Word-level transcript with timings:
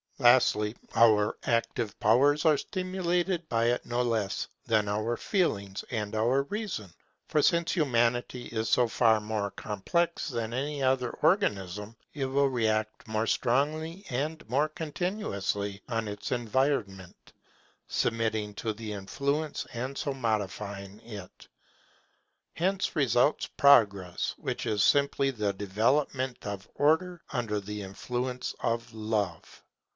Lastly, 0.17 0.75
our 0.95 1.35
active 1.43 1.99
powers 1.99 2.45
are 2.45 2.57
stimulated 2.57 3.47
by 3.49 3.65
it 3.65 3.85
no 3.87 4.03
less 4.03 4.47
than 4.65 4.87
our 4.87 5.17
feelings 5.17 5.83
and 5.89 6.15
our 6.15 6.43
reason. 6.43 6.89
For 7.27 7.41
since 7.41 7.71
Humanity 7.75 8.45
is 8.47 8.69
so 8.69 8.87
far 8.87 9.19
more 9.19 9.49
complex 9.49 10.29
than 10.29 10.53
any 10.53 10.81
other 10.81 11.09
organism, 11.09 11.95
it 12.13 12.25
will 12.25 12.49
react 12.49 13.07
more 13.07 13.25
strongly 13.25 14.05
and 14.11 14.47
more 14.47 14.69
continuously 14.69 15.81
on 15.89 16.07
its 16.07 16.31
environment, 16.31 17.33
submitting 17.87 18.53
to 18.55 18.69
its 18.69 18.81
influence 18.81 19.65
and 19.73 19.97
so 19.97 20.13
modifying 20.13 20.99
it. 21.01 21.47
Hence 22.55 22.95
results 22.95 23.47
Progress 23.57 24.35
which 24.37 24.67
is 24.67 24.83
simply 24.83 25.31
the 25.31 25.53
development 25.53 26.45
of 26.45 26.69
Order, 26.75 27.21
under 27.31 27.59
the 27.59 27.81
influence 27.81 28.53
of 28.59 28.91
Love. 28.93 29.63